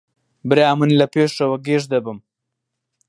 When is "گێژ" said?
1.67-1.83